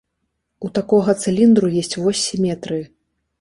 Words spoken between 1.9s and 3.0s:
вось сіметрыі.